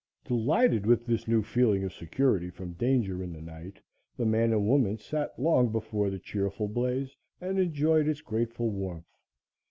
Delighted 0.25 0.87
with 0.87 1.05
this 1.05 1.27
new 1.27 1.43
feeling 1.43 1.83
of 1.83 1.93
security 1.93 2.49
from 2.49 2.73
danger 2.73 3.21
in 3.21 3.31
the 3.33 3.39
night, 3.39 3.79
the 4.17 4.25
man 4.25 4.51
and 4.51 4.65
woman 4.65 4.97
sat 4.97 5.37
long 5.37 5.71
before 5.71 6.09
the 6.09 6.17
cheerful 6.17 6.67
blaze 6.67 7.15
and 7.39 7.59
enjoyed 7.59 8.07
its 8.07 8.21
grateful 8.21 8.71
warmth. 8.71 9.05